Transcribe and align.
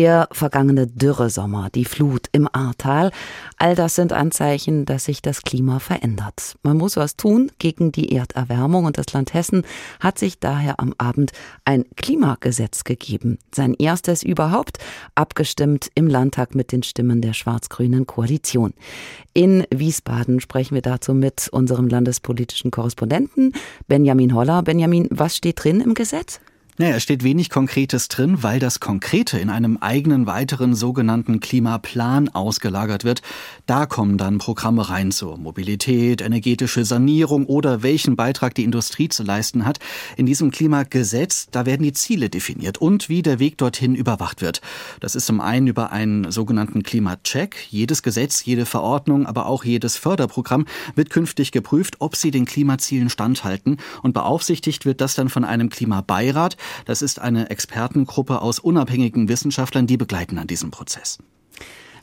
Der 0.00 0.30
vergangene 0.32 0.86
Dürresommer, 0.86 1.68
die 1.68 1.84
Flut 1.84 2.28
im 2.32 2.48
Ahrtal, 2.50 3.10
all 3.58 3.74
das 3.74 3.96
sind 3.96 4.14
Anzeichen, 4.14 4.86
dass 4.86 5.04
sich 5.04 5.20
das 5.20 5.42
Klima 5.42 5.78
verändert. 5.78 6.56
Man 6.62 6.78
muss 6.78 6.96
was 6.96 7.16
tun 7.16 7.52
gegen 7.58 7.92
die 7.92 8.16
Erderwärmung 8.16 8.86
und 8.86 8.96
das 8.96 9.12
Land 9.12 9.34
Hessen 9.34 9.62
hat 10.00 10.18
sich 10.18 10.38
daher 10.40 10.80
am 10.80 10.94
Abend 10.96 11.32
ein 11.66 11.84
Klimagesetz 11.96 12.84
gegeben. 12.84 13.36
Sein 13.54 13.74
erstes 13.74 14.22
überhaupt, 14.22 14.78
abgestimmt 15.14 15.90
im 15.94 16.06
Landtag 16.06 16.54
mit 16.54 16.72
den 16.72 16.82
Stimmen 16.82 17.20
der 17.20 17.34
schwarz-grünen 17.34 18.06
Koalition. 18.06 18.72
In 19.34 19.66
Wiesbaden 19.70 20.40
sprechen 20.40 20.76
wir 20.76 20.82
dazu 20.82 21.12
mit 21.12 21.50
unserem 21.52 21.88
landespolitischen 21.88 22.70
Korrespondenten 22.70 23.52
Benjamin 23.86 24.34
Holler. 24.34 24.62
Benjamin, 24.62 25.08
was 25.10 25.36
steht 25.36 25.62
drin 25.62 25.82
im 25.82 25.92
Gesetz? 25.92 26.40
Naja, 26.80 26.96
es 26.96 27.02
steht 27.02 27.22
wenig 27.22 27.50
Konkretes 27.50 28.08
drin, 28.08 28.42
weil 28.42 28.58
das 28.58 28.80
Konkrete 28.80 29.38
in 29.38 29.50
einem 29.50 29.76
eigenen 29.82 30.24
weiteren 30.24 30.74
sogenannten 30.74 31.38
Klimaplan 31.38 32.30
ausgelagert 32.30 33.04
wird. 33.04 33.20
Da 33.66 33.84
kommen 33.84 34.16
dann 34.16 34.38
Programme 34.38 34.88
rein 34.88 35.12
zur 35.12 35.36
Mobilität, 35.36 36.22
energetische 36.22 36.86
Sanierung 36.86 37.44
oder 37.44 37.82
welchen 37.82 38.16
Beitrag 38.16 38.54
die 38.54 38.64
Industrie 38.64 39.10
zu 39.10 39.22
leisten 39.22 39.66
hat. 39.66 39.78
In 40.16 40.24
diesem 40.24 40.50
Klimagesetz, 40.50 41.48
da 41.50 41.66
werden 41.66 41.82
die 41.82 41.92
Ziele 41.92 42.30
definiert 42.30 42.78
und 42.78 43.10
wie 43.10 43.20
der 43.20 43.40
Weg 43.40 43.58
dorthin 43.58 43.94
überwacht 43.94 44.40
wird. 44.40 44.62
Das 45.00 45.14
ist 45.14 45.26
zum 45.26 45.42
einen 45.42 45.66
über 45.66 45.92
einen 45.92 46.32
sogenannten 46.32 46.82
Klimacheck. 46.82 47.56
Jedes 47.68 48.02
Gesetz, 48.02 48.42
jede 48.46 48.64
Verordnung, 48.64 49.26
aber 49.26 49.44
auch 49.44 49.64
jedes 49.64 49.98
Förderprogramm 49.98 50.64
wird 50.94 51.10
künftig 51.10 51.52
geprüft, 51.52 51.96
ob 51.98 52.16
sie 52.16 52.30
den 52.30 52.46
Klimazielen 52.46 53.10
standhalten. 53.10 53.76
Und 54.02 54.14
beaufsichtigt 54.14 54.86
wird 54.86 55.02
das 55.02 55.14
dann 55.14 55.28
von 55.28 55.44
einem 55.44 55.68
Klimabeirat. 55.68 56.56
Das 56.84 57.02
ist 57.02 57.18
eine 57.18 57.50
Expertengruppe 57.50 58.42
aus 58.42 58.58
unabhängigen 58.58 59.28
Wissenschaftlern, 59.28 59.86
die 59.86 59.96
begleiten 59.96 60.38
an 60.38 60.46
diesem 60.46 60.70
Prozess. 60.70 61.18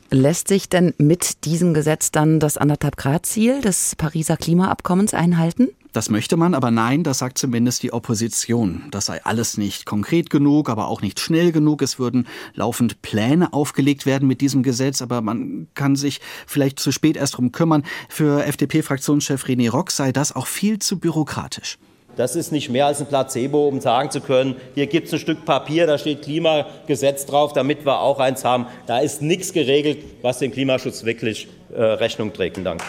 Lässt 0.09 0.48
sich 0.48 0.70
denn 0.70 0.94
mit 0.98 1.44
diesem 1.44 1.73
Gesetz 1.73 2.11
dann 2.11 2.39
das 2.39 2.58
anderthalb 2.58 2.95
Grad 2.95 3.25
Ziel 3.25 3.59
des 3.59 3.95
Pariser 3.97 4.38
Klimaabkommens 4.38 5.14
einhalten? 5.14 5.67
Das 5.92 6.09
möchte 6.09 6.38
man, 6.38 6.53
aber 6.53 6.69
nein, 6.72 7.03
das 7.03 7.17
sagt 7.17 7.38
zumindest 7.38 7.81
die 7.81 7.92
Opposition. 7.92 8.83
Das 8.92 9.08
sei 9.08 9.25
alles 9.25 9.58
nicht 9.58 9.86
konkret 9.86 10.30
genug, 10.30 10.70
aber 10.70 10.88
auch 10.88 11.02
nicht 11.02 11.20
schnell 11.20 11.52
genug. 11.52 11.81
Es 11.81 11.97
würden 11.97 12.27
laufend 12.53 13.02
Pläne 13.02 13.52
aufgelegt 13.52 14.05
werden 14.05 14.27
mit 14.27 14.39
diesem 14.39 14.64
Gesetz, 14.64 15.02
aber 15.02 15.22
man 15.22 15.67
kann 15.73 15.95
sich 15.95 16.22
vielleicht 16.45 16.80
zu 16.80 16.92
spät 16.92 17.17
erst 17.17 17.38
drum 17.38 17.52
kümmern. 17.52 17.83
Für 18.09 18.45
FDP-Fraktionschef 18.45 19.45
René 19.45 19.72
Rock 19.72 19.92
sei 19.92 20.11
das 20.11 20.36
auch 20.36 20.47
viel 20.47 20.80
zu 20.80 20.99
bürokratisch. 20.99 21.80
Das 22.18 22.36
ist 22.36 22.52
nicht 22.52 22.70
mehr 22.70 22.88
als 22.88 23.00
ein 23.00 23.06
Placebo, 23.06 23.68
um 23.68 23.80
sagen 23.80 24.10
zu 24.10 24.22
können, 24.22 24.56
hier 24.73 24.88
gibt 24.88 25.08
es 25.08 25.14
ein 25.14 25.20
Stück 25.20 25.46
Papier, 25.46 25.86
da 25.86 26.00
steht 26.00 26.23
Klimagesetz 26.23 27.28
drauf, 27.28 27.54
damit 27.54 27.86
wir 27.86 28.00
auch 28.00 28.20
eins 28.20 28.44
haben. 28.44 28.66
Da 28.88 28.98
ist 28.98 29.22
nichts 29.22 29.54
geregelt, 29.54 30.00
was 30.23 30.40
dem 30.40 30.52
Klimaschutz 30.52 31.06
wirklich 31.06 31.48
äh, 31.73 31.82
Rechnung 31.82 32.34
trägt. 32.34 32.58
Dank. 32.58 32.82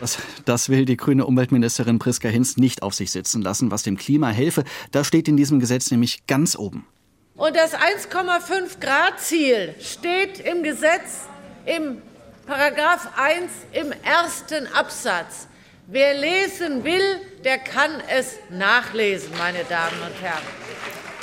Das, 0.00 0.18
das, 0.44 0.68
will 0.68 0.84
die 0.84 0.96
grüne 0.96 1.26
Umweltministerin 1.26 1.98
Priska 1.98 2.28
Hinz 2.28 2.56
nicht 2.56 2.84
auf 2.84 2.94
sich 2.94 3.10
sitzen 3.10 3.42
lassen, 3.42 3.72
was 3.72 3.82
dem 3.82 3.96
Klima 3.96 4.28
helfe. 4.28 4.62
Da 4.92 5.02
steht 5.02 5.26
in 5.26 5.36
diesem 5.36 5.58
Gesetz 5.58 5.90
nämlich 5.90 6.26
ganz 6.28 6.56
oben. 6.56 6.86
Und 7.34 7.56
das 7.56 7.74
1,5 7.74 8.78
Grad 8.80 9.18
Ziel 9.18 9.74
steht 9.80 10.38
im 10.40 10.62
Gesetz 10.62 11.26
im 11.66 11.98
Paragraph 12.46 13.08
1 13.16 13.50
im 13.72 13.92
ersten 14.04 14.66
Absatz. 14.74 15.48
Wer 15.92 16.14
lesen 16.14 16.84
will, 16.84 17.20
der 17.42 17.58
kann 17.58 17.90
es 18.16 18.36
nachlesen, 18.48 19.30
meine 19.36 19.64
Damen 19.68 20.00
und 20.06 20.22
Herren. 20.22 20.44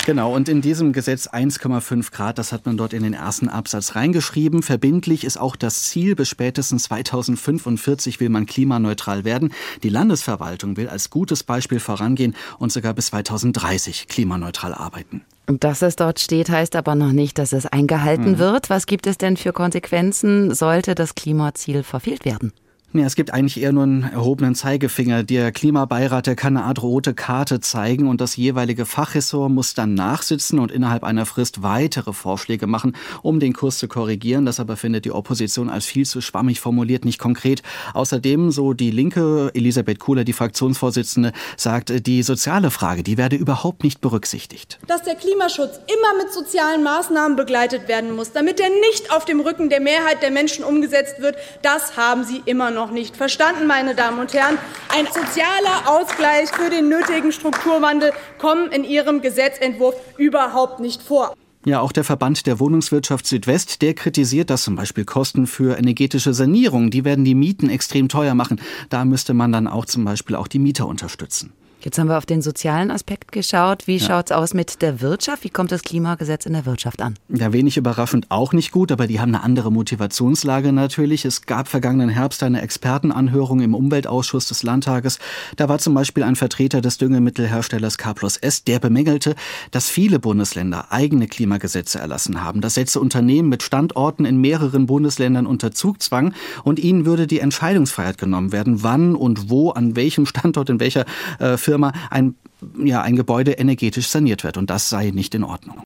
Genau, 0.04 0.34
und 0.34 0.46
in 0.50 0.60
diesem 0.60 0.92
Gesetz 0.92 1.26
1,5 1.26 2.12
Grad, 2.12 2.36
das 2.36 2.52
hat 2.52 2.66
man 2.66 2.76
dort 2.76 2.92
in 2.92 3.02
den 3.02 3.14
ersten 3.14 3.48
Absatz 3.48 3.94
reingeschrieben. 3.94 4.62
Verbindlich 4.62 5.24
ist 5.24 5.40
auch 5.40 5.56
das 5.56 5.84
Ziel, 5.84 6.14
bis 6.16 6.28
spätestens 6.28 6.82
2045 6.82 8.20
will 8.20 8.28
man 8.28 8.44
klimaneutral 8.44 9.24
werden. 9.24 9.54
Die 9.82 9.88
Landesverwaltung 9.88 10.76
will 10.76 10.90
als 10.90 11.08
gutes 11.08 11.42
Beispiel 11.44 11.80
vorangehen 11.80 12.36
und 12.58 12.70
sogar 12.70 12.92
bis 12.92 13.06
2030 13.06 14.06
klimaneutral 14.06 14.74
arbeiten. 14.74 15.22
Und 15.46 15.64
dass 15.64 15.80
es 15.80 15.96
dort 15.96 16.20
steht, 16.20 16.50
heißt 16.50 16.76
aber 16.76 16.94
noch 16.94 17.12
nicht, 17.12 17.38
dass 17.38 17.54
es 17.54 17.64
eingehalten 17.64 18.32
mhm. 18.32 18.38
wird. 18.38 18.68
Was 18.68 18.84
gibt 18.84 19.06
es 19.06 19.16
denn 19.16 19.38
für 19.38 19.54
Konsequenzen, 19.54 20.54
sollte 20.54 20.94
das 20.94 21.14
Klimaziel 21.14 21.82
verfehlt 21.82 22.26
werden? 22.26 22.52
Nee, 22.90 23.04
es 23.04 23.16
gibt 23.16 23.34
eigentlich 23.34 23.60
eher 23.60 23.72
nur 23.72 23.82
einen 23.82 24.02
erhobenen 24.02 24.54
Zeigefinger. 24.54 25.22
Der 25.22 25.52
Klimabeirat, 25.52 26.26
der 26.26 26.36
kann 26.36 26.56
eine 26.56 26.64
Art 26.64 26.82
rote 26.82 27.12
Karte 27.12 27.60
zeigen 27.60 28.08
und 28.08 28.22
das 28.22 28.36
jeweilige 28.36 28.86
Fachressort 28.86 29.52
muss 29.52 29.74
dann 29.74 29.92
nachsitzen 29.92 30.58
und 30.58 30.72
innerhalb 30.72 31.04
einer 31.04 31.26
Frist 31.26 31.62
weitere 31.62 32.14
Vorschläge 32.14 32.66
machen, 32.66 32.96
um 33.20 33.40
den 33.40 33.52
Kurs 33.52 33.76
zu 33.76 33.88
korrigieren. 33.88 34.46
Das 34.46 34.58
aber 34.58 34.78
findet 34.78 35.04
die 35.04 35.12
Opposition 35.12 35.68
als 35.68 35.84
viel 35.84 36.06
zu 36.06 36.22
schwammig 36.22 36.60
formuliert, 36.60 37.04
nicht 37.04 37.18
konkret. 37.18 37.62
Außerdem, 37.92 38.50
so 38.52 38.72
die 38.72 38.90
Linke, 38.90 39.50
Elisabeth 39.52 39.98
Kuhler, 39.98 40.24
die 40.24 40.32
Fraktionsvorsitzende, 40.32 41.34
sagt, 41.58 42.06
die 42.06 42.22
soziale 42.22 42.70
Frage, 42.70 43.02
die 43.02 43.18
werde 43.18 43.36
überhaupt 43.36 43.84
nicht 43.84 44.00
berücksichtigt. 44.00 44.78
Dass 44.86 45.02
der 45.02 45.14
Klimaschutz 45.14 45.78
immer 45.88 46.24
mit 46.24 46.32
sozialen 46.32 46.82
Maßnahmen 46.84 47.36
begleitet 47.36 47.86
werden 47.86 48.16
muss, 48.16 48.32
damit 48.32 48.60
er 48.60 48.70
nicht 48.70 49.12
auf 49.12 49.26
dem 49.26 49.40
Rücken 49.40 49.68
der 49.68 49.80
Mehrheit 49.80 50.22
der 50.22 50.30
Menschen 50.30 50.64
umgesetzt 50.64 51.20
wird, 51.20 51.36
das 51.60 51.98
haben 51.98 52.24
sie 52.24 52.40
immer 52.46 52.70
noch 52.70 52.77
noch 52.78 52.92
nicht 52.92 53.16
verstanden, 53.16 53.66
meine 53.66 53.96
Damen 53.96 54.20
und 54.20 54.32
Herren. 54.32 54.56
Ein 54.88 55.06
sozialer 55.06 55.88
Ausgleich 55.88 56.48
für 56.50 56.70
den 56.70 56.88
nötigen 56.88 57.32
Strukturwandel 57.32 58.12
kommt 58.38 58.72
in 58.72 58.84
Ihrem 58.84 59.20
Gesetzentwurf 59.20 59.96
überhaupt 60.16 60.78
nicht 60.78 61.02
vor. 61.02 61.34
Ja, 61.66 61.80
auch 61.80 61.90
der 61.90 62.04
Verband 62.04 62.46
der 62.46 62.60
Wohnungswirtschaft 62.60 63.26
Südwest, 63.26 63.82
der 63.82 63.94
kritisiert, 63.94 64.48
dass 64.48 64.62
zum 64.62 64.76
Beispiel 64.76 65.04
Kosten 65.04 65.48
für 65.48 65.76
energetische 65.76 66.32
Sanierung, 66.32 66.90
die 66.90 67.04
werden 67.04 67.24
die 67.24 67.34
Mieten 67.34 67.68
extrem 67.68 68.08
teuer 68.08 68.34
machen. 68.34 68.60
Da 68.90 69.04
müsste 69.04 69.34
man 69.34 69.50
dann 69.50 69.66
auch 69.66 69.84
zum 69.84 70.04
Beispiel 70.04 70.36
auch 70.36 70.46
die 70.46 70.60
Mieter 70.60 70.86
unterstützen. 70.86 71.52
Jetzt 71.80 71.96
haben 71.96 72.08
wir 72.08 72.18
auf 72.18 72.26
den 72.26 72.42
sozialen 72.42 72.90
Aspekt 72.90 73.30
geschaut. 73.30 73.86
Wie 73.86 73.98
ja. 73.98 74.18
es 74.18 74.32
aus 74.32 74.52
mit 74.52 74.82
der 74.82 75.00
Wirtschaft? 75.00 75.44
Wie 75.44 75.48
kommt 75.48 75.70
das 75.70 75.82
Klimagesetz 75.82 76.44
in 76.44 76.52
der 76.52 76.66
Wirtschaft 76.66 77.00
an? 77.00 77.14
Ja, 77.28 77.52
wenig 77.52 77.76
überraschend 77.76 78.26
auch 78.30 78.52
nicht 78.52 78.72
gut, 78.72 78.90
aber 78.90 79.06
die 79.06 79.20
haben 79.20 79.32
eine 79.32 79.44
andere 79.44 79.70
Motivationslage 79.70 80.72
natürlich. 80.72 81.24
Es 81.24 81.42
gab 81.42 81.68
vergangenen 81.68 82.08
Herbst 82.08 82.42
eine 82.42 82.62
Expertenanhörung 82.62 83.60
im 83.60 83.74
Umweltausschuss 83.76 84.48
des 84.48 84.64
Landtages. 84.64 85.20
Da 85.54 85.68
war 85.68 85.78
zum 85.78 85.94
Beispiel 85.94 86.24
ein 86.24 86.34
Vertreter 86.34 86.80
des 86.80 86.98
Düngemittelherstellers 86.98 87.96
K 87.96 88.12
plus 88.12 88.38
S, 88.38 88.64
der 88.64 88.80
bemängelte, 88.80 89.36
dass 89.70 89.88
viele 89.88 90.18
Bundesländer 90.18 90.90
eigene 90.90 91.28
Klimagesetze 91.28 92.00
erlassen 92.00 92.42
haben. 92.42 92.60
Das 92.60 92.74
setze 92.74 92.98
Unternehmen 92.98 93.48
mit 93.48 93.62
Standorten 93.62 94.24
in 94.24 94.40
mehreren 94.40 94.86
Bundesländern 94.86 95.46
unter 95.46 95.70
Zugzwang 95.70 96.34
und 96.64 96.80
ihnen 96.80 97.06
würde 97.06 97.28
die 97.28 97.38
Entscheidungsfreiheit 97.38 98.18
genommen 98.18 98.50
werden, 98.50 98.82
wann 98.82 99.14
und 99.14 99.48
wo, 99.48 99.70
an 99.70 99.94
welchem 99.94 100.26
Standort, 100.26 100.70
in 100.70 100.80
welcher 100.80 101.04
äh, 101.38 101.56
Firma 101.68 101.92
ein, 102.08 102.34
ja, 102.82 103.02
ein 103.02 103.14
Gebäude 103.14 103.52
energetisch 103.52 104.08
saniert 104.08 104.42
wird. 104.42 104.56
Und 104.56 104.70
das 104.70 104.88
sei 104.88 105.10
nicht 105.10 105.34
in 105.34 105.44
Ordnung. 105.44 105.76